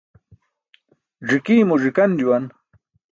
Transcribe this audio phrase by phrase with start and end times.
[1.27, 2.45] Ẓi̇kii̇ mo ẓi̇kan juwan.